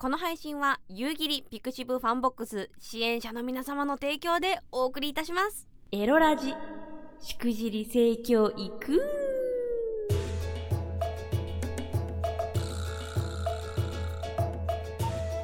[0.00, 5.68] この配信は夕霧 pixiv FANBOX 支援者の皆様の提供でお送りいたします。
[5.92, 6.54] エロラジ
[7.20, 9.02] しくじり盛況いく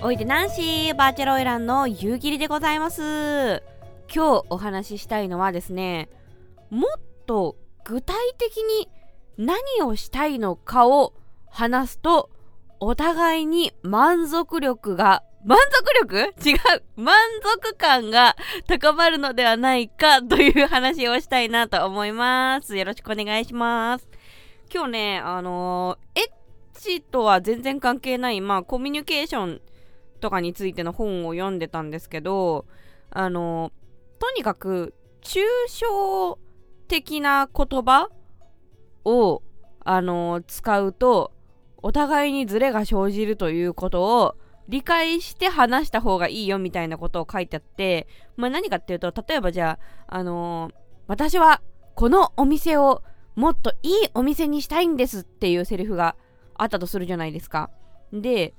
[0.00, 3.60] おいでナンシーバーチャルオイランの夕霧でございます。
[4.14, 6.08] 今日お話ししたいのはですね
[6.70, 8.88] もっと具体的に
[9.36, 11.12] 何をしたいのかを
[11.50, 12.30] 話すと
[12.80, 16.32] お互いに満足力が満足力？
[16.42, 16.58] 違う
[16.96, 18.34] 満足感が
[18.66, 22.76] 高まるのではないかという話をしたいなと思います。
[22.76, 24.08] よろしくお願いします。
[24.72, 29.60] 今日ね、あのー、エッチとは全然関係ない、まあ、コミュニケーション
[30.20, 32.64] とかについての本を読んでたんですけど、
[33.10, 36.38] あのー、とにかく、抽象
[36.88, 38.08] 的な言葉
[39.04, 39.42] を、
[39.84, 41.32] あのー、使うと、
[41.86, 44.36] お互いにズレが生じるということを
[44.68, 50.74] 理解して話した方がいいよみたいなことを書いてあって、まあ、何かっていうと、例えばじゃあ、あのー、
[51.08, 51.60] 私は
[51.94, 53.02] このお店を
[53.34, 56.16] もっといいお店にしたいんですっていうセリフが
[56.54, 57.68] あったとするじゃないですか。
[58.14, 58.54] で、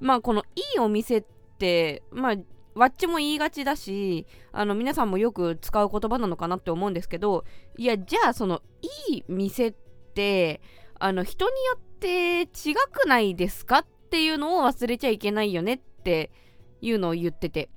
[0.00, 1.24] まあこのいいお店っ
[1.60, 2.34] て、まあ
[2.74, 7.44] わっちも言いがちだし、あの皆さんもよく使う言葉なのかなって思うんですけど、
[7.78, 8.62] いや、じゃあその
[9.08, 9.74] いい店っ
[10.14, 10.60] て、
[11.04, 12.46] あの人によって違
[12.92, 16.30] くないですかっていうのを忘れちゃいけないよねって
[16.80, 17.70] いうのを言ってて。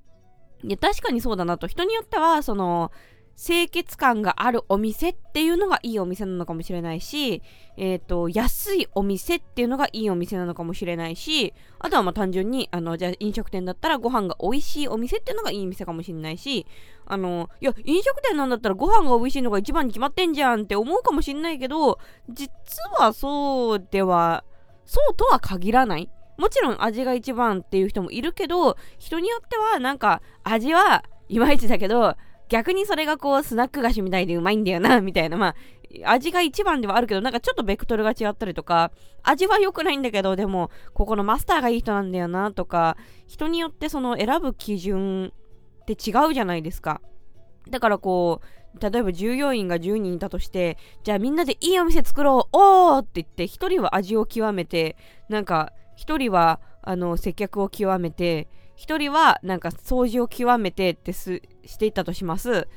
[0.64, 1.68] いや、確かにそうだなと。
[1.68, 2.92] 人によっては、その、
[3.38, 7.42] 清潔感があるお店っていうのがいいお店なのかもしれないし、
[7.76, 16.66] えっ、ー、と、安いお店っていうのがいいお店なのかもしれないし、あとはまあ単純に、あの、じゃあ飲食店だったらご飯が美味しいお店っていうのがいい店かもしれないし、
[17.06, 22.00] あの、いや、飲食店なんだったらご飯が美味しいのが一番に決まってんじゃんって思うかもしれないけど、
[22.30, 22.50] 実
[22.98, 24.46] はそうでは、
[24.86, 26.10] そうとは限らない。
[26.38, 32.16] もちろん味が一番っていう人もいるけど、人によってはなんか味はいまいちだけど、
[32.50, 35.38] 逆にそれがこうスナック菓子みたいでうまいんだよな、 みたいな。
[35.38, 35.56] ま
[36.04, 38.92] あ、味が一番ではあるけど、なんかちょっとベクトルが違ったりとか、
[39.24, 42.98] 味は良くないんだけど、でも、ここのマスターがいい人なんだよな、とか、
[43.28, 45.32] 人によってその選ぶ基準
[45.82, 47.02] って違うじゃないですか。
[47.70, 54.98] だからこう、例えば従業員が10人いたとして、じゃあみんなでいいお店作ろうおーって言って、1人は味を極めて、
[55.30, 58.48] なんか、1人は、あの、接客を極めて、
[58.78, 62.68] 1人はなんか掃除を極めてってすしていったとします。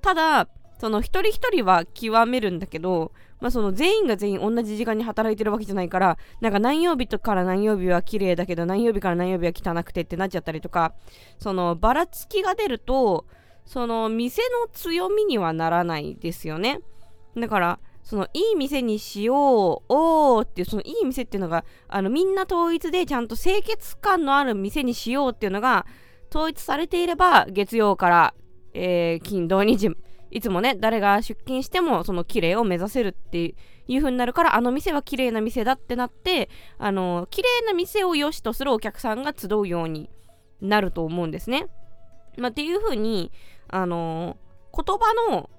[0.00, 0.48] ただ
[0.78, 10.92] その一人一人は極めるんだけど、まあ、その全員が全員同じ時間に働いてるわけじゃないからなんか何曜日とから何曜日は綺麗だけど何曜日から何曜日は汚くてってなっちゃったりとか
[11.38, 13.26] そのばらつきが出ると
[13.64, 16.80] その店の強みにはならないですよね。
[17.36, 25.86] だからそのいい店にしようおーっていうそのいい店っていうのがあのみんな統一でちゃんと清潔感のある店にしようっていうのが
[26.32, 28.34] 統一されていれば月曜から、
[28.72, 29.90] えー、金土日
[30.30, 33.54] いつもね誰が出勤してもその綺麗を目指せるって
[33.86, 36.48] いう風になるからあの店は綺麗な店だってなって
[36.78, 40.08] あの綺麗な店を良しとするお客さんが集うように
[40.62, 41.66] なると思うんですね。
[42.38, 43.30] まあ、っていう風に
[43.68, 44.38] あの
[44.74, 45.50] 言葉の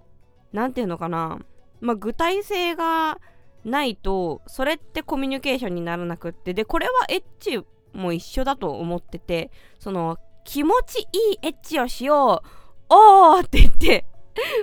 [0.54, 1.40] 何て言うのかな
[1.82, 3.20] まあ、具体性が
[3.66, 7.62] ないとそれってコミュニケーションにならなくってでこれはエッチ
[7.94, 11.08] も一緒だと思っててその気持ちいい
[11.42, 12.48] エッチをしよう。
[12.90, 14.06] おーって言って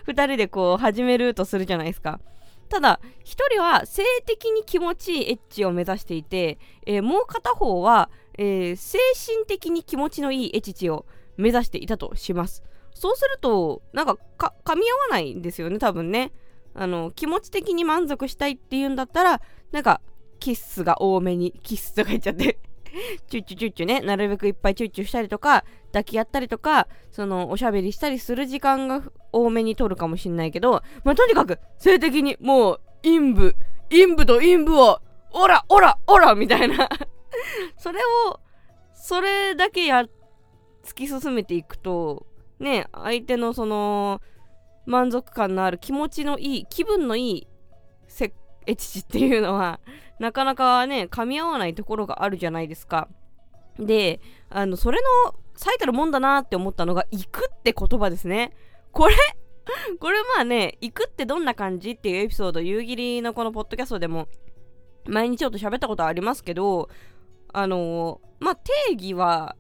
[0.07, 2.21] 2人でこう始めるとするじゃないですか。
[2.69, 11.05] ただ1人は性的に気持ちいいエッチを目指していて、えー、もう片方は、えー、精神的に気持ちのいいエッチを
[11.37, 12.63] 目指していたとします。
[12.95, 16.33] そうするとなんかか噛み合わないんですよね多分ね。
[16.75, 19.43] あの気持ち的に満足したいっていうんだったら
[19.73, 20.01] なんか
[20.39, 22.59] キッスが多めにキッスとか言っちゃって。
[23.29, 29.03] チュッチュチュッチュねなるべくいっぱいチュッチュしたりとか抱き合ったりとかそのおしゃべりしたりする時間が
[29.33, 33.55] 多めに取るかもしんないけどまあとにかく性的にもう陰部
[33.91, 35.01] 陰部と陰部を
[35.33, 36.89] オラオラオラみたいな。
[37.77, 38.41] それを
[38.95, 40.05] それだけや
[40.85, 42.27] 突き進めていくと
[42.59, 44.21] ね相手のその
[44.87, 47.47] 満足感のある気持ちのいい気分のいい
[48.09, 48.33] せ
[48.67, 49.81] エチチっていうのは
[50.19, 53.09] なかなかね噛み合わないところがあるじゃないですか。
[53.79, 54.21] で
[54.51, 58.53] あのそれの最たるもんだなって思ったのが行くって言葉ですね。
[58.93, 59.15] これ
[59.99, 64.29] これまあね行くってどんな感じっていうエピソード夕霧のこのポッドキャストでも
[65.07, 66.89] 前にちょっと喋ったことありますけど
[67.53, 69.57] あのまあ定義は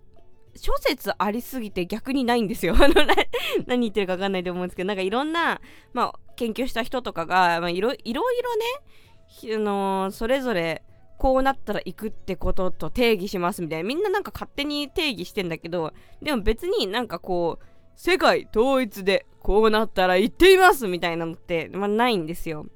[0.56, 2.74] 諸説ありすぎて逆にないんですよ。
[3.66, 5.60] 何言ってるか分かんないと思うんですけど、なんかいろんな、
[5.92, 10.82] まあ、研究した人とかが、まあ、いろいろね、あのー、それぞれ
[11.18, 15.92] こうなったら行くってことと定義しますみたいなみんななんか勝手に定義してんだけど
[16.22, 17.64] でも別になんかこう
[17.94, 22.66] 世界統一でこうなったら行っていますみたいなのって、まあ、ないんですよ、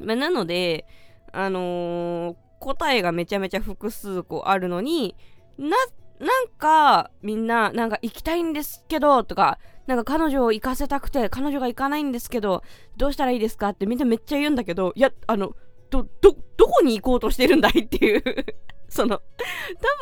[0.00, 0.86] まあ、なので
[1.32, 5.14] あのー、答えがめちゃめちゃ複数個あるのに
[5.56, 5.76] な
[6.20, 12.62] なんかみんななんか行きたいんですけどとかなんか彼女を行かせたくて彼女が行かないんですけど
[12.96, 15.54] どうしたらいいですかってみんなめっちゃ言うんだけどいやあの
[15.90, 18.22] ど、ど、どこに行こうとしてるんだいっていう
[18.88, 19.20] その、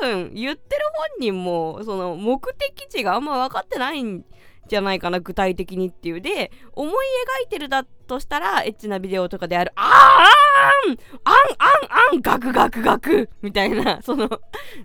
[0.00, 4.24] 多分言ってる本人も、その目的地があんま分かってないん
[4.66, 6.20] じゃないかな、具体的にっていう。
[6.20, 6.94] で、思い
[7.42, 14.28] 描いてるだとしたら、エッチなビデオとかである、あーんあんあんあんガクガクガクみたいな、 その、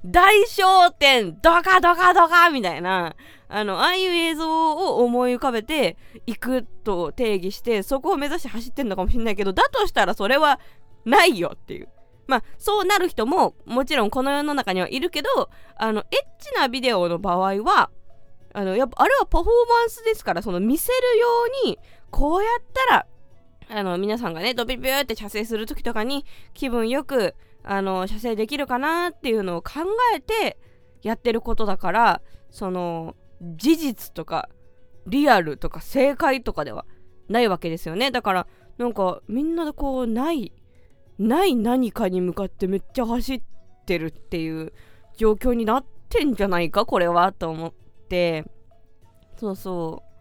[0.05, 3.15] 大商店ドカドカドカみたいな、
[3.49, 10.59] あの、ああいう映像を思い浮かべて、行くと定義して、そこを目指して走ってんのかもしれないけど、だとしたらそれは
[11.05, 11.89] ないよっていう。
[12.27, 17.89] まあ、そうなる人ももちろんこの世の中にはいるけど、あの、エッチなビデオの場合は、
[18.53, 21.27] あの、やっぱ、あれはパフォーマンスですから、その見せるよ
[21.63, 23.07] うに、こうやったら、
[23.69, 29.81] あの、皆さんがね、ドビビューって射精する時とかに、気分よく、あの、射精できるかなっていうのを考
[30.15, 30.57] えて、
[31.01, 34.49] やってることだから、その、事実とか、
[35.07, 36.85] リアルとか正解とかでは
[37.27, 38.11] ないわけですよね。
[38.11, 38.47] だから、
[38.77, 40.53] なんか、みんなでこう、ない、
[41.17, 43.41] ない何かに向かってめっちゃ走っ
[43.85, 44.73] てるっていう
[45.15, 47.73] 状況になってんじゃないかこれはと思っ
[48.11, 48.45] て
[49.37, 50.11] そうそう。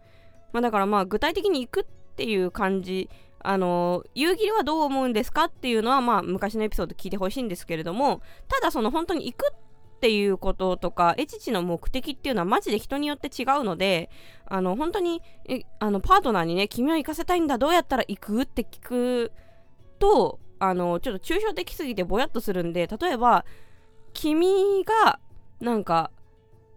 [0.53, 1.83] まあだからまあ具体的に行くっ
[2.15, 3.09] ていう感じ
[3.39, 14.09] あの夕霧はどう思うんですかっていうのはまあ昔のエピソード聞いてほしいんですけれどもただその本当に行くっていうこととかエチチの目的っていうのはマジで人によって違うので
[14.45, 15.21] あの本当に
[15.79, 19.31] あのパートナーにね君は行かせたいんだどうやったら行くって聞く
[19.99, 23.45] とあのちょっと抽象的すぎてぼやっとするんで例えば
[24.13, 25.19] 君が
[25.59, 26.11] なんか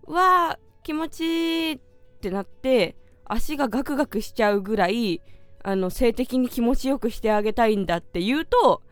[0.06, 1.80] わー気持ちいいっ
[2.20, 2.94] てなって
[3.24, 5.22] 足がガクガクしちゃうぐらい
[5.64, 8.82] あの性的に気持ちよくしてあげたいんだって言うと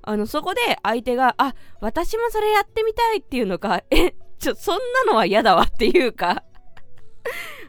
[0.00, 6.42] あのそこで相手があ私もそれやってみたいっていうのかえちょそんなのは嫌だわっていうか。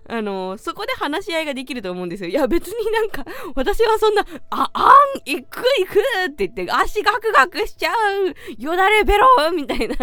[0.07, 2.29] あのそこで話し合いができると思うんですよ。
[2.29, 4.91] いや、別になんか、私はそんな、あ、あん、
[5.25, 7.91] 行く行くって言って、足ガクガクしちゃ
[8.23, 9.95] うよだれベロみたいな。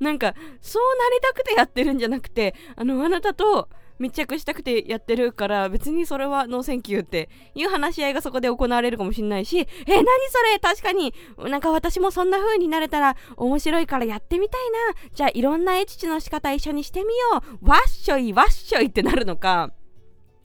[0.00, 3.68] なんか、そうなりたくてやってるんじゃなくて、あの、あなたと、
[3.98, 10.58] 密着したくてやってるから別にそれはノーセンキューっていう話し合いがそこで行われるかもしれないしえ何それ？
[10.60, 14.78] 確かになんか私もそんな風になれたら面白いからやってみたいな。
[15.14, 17.68] じゃあいろんなエチチの仕方一緒にしてみよう。
[17.68, 19.72] わっしょいわっしょいってなるのか。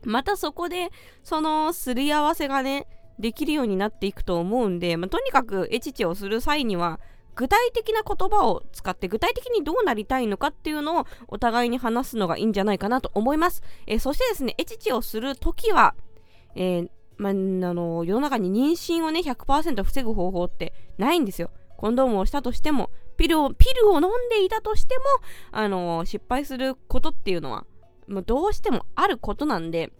[0.04, 0.90] またそこで
[1.24, 2.88] そのすり合わせがね
[3.20, 7.00] できるようになっていくと思うんで、まあ、とにかくエチチをする際には
[7.35, 13.63] 具体的な言葉を使って具体的にどうなりたいのかっていうのをお互いに話すのがいいんじゃないかなと思います。
[13.88, 15.95] えー、そしてですね、エチチをするときは、
[16.56, 21.50] えー、まあの世の中に妊娠をね100%防ぐ方法ってないんですよ。
[21.77, 25.03] コンドームをしたとしてもピルをピルを飲んでいたとしても、
[25.51, 27.65] あの失敗することっていうのは
[28.07, 29.91] もうどうしてもあることなんで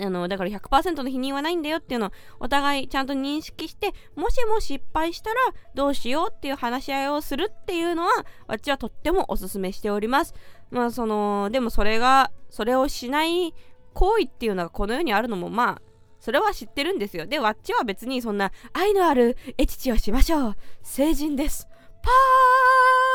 [0.00, 2.10] あの、だから100%の否認はないんだよっていうのを
[2.40, 5.36] お互いちゃんと認識して、もしも失敗したら
[5.74, 8.10] どうしようっていう話し合いをするっていうのは、
[8.46, 10.34] 私はとってもおすすめしております。
[10.70, 13.54] まあその、でもそれが、それをしない
[13.94, 15.82] 行為っていうのがこの世にあるのもまあ、
[16.20, 17.26] それは知ってるんですよ。
[17.26, 20.56] で、わっちは別にそんな愛のあるエチチをしましょう。
[20.82, 21.68] 成人です。
[22.02, 22.10] パ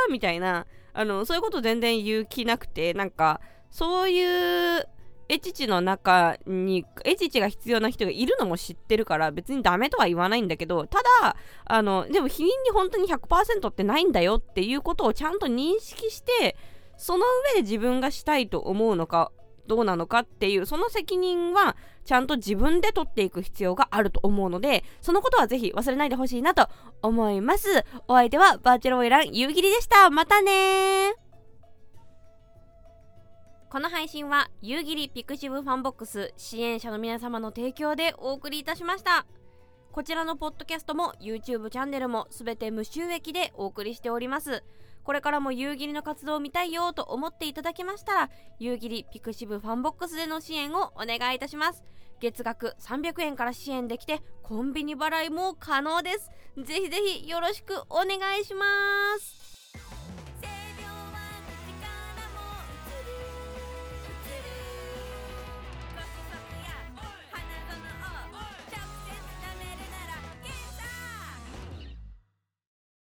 [0.10, 3.42] ーみたいな、あの、そういうこと全然言う気なくて、なんか、
[3.72, 4.88] そういう
[5.34, 11.36] エチチの中にエチチが必要な人がいるのも知ってるから別にダメとは言わないんだけどただ
[11.66, 16.56] あのでも否認に本当に100%ってないんだよっていうことをちゃんと認識して
[16.98, 17.26] その
[17.56, 19.32] 上で自分がしたいと思うのか
[19.66, 21.76] どうなのかっていうその責任は
[22.06, 26.68] ちゃんと自分で取っていく必要があると思うのでそのことはぜひ忘れないでほしいなと
[27.02, 27.86] 思います。
[28.08, 30.10] お相手はバーチャルオイラン夕霧でした。
[30.10, 31.23] またね
[33.74, 39.26] この配信は夕霧ピクシブファンボックス支援者の皆様の提供でお送りいたしました。
[39.92, 44.64] こちらのポッドキャストも YouTube チャンネルもすべて無収益でお送りしております。
[45.04, 51.84] これからも夕霧の活動を見たいよと思っていただけましたら夕霧 pixiv FANBOX での支援をお願いいたします。
[52.20, 56.30] 月額300円から支援できてコンビニ払いも可能です。
[56.64, 58.66] ぜひぜひよろしくお願いしま
[59.20, 59.63] す。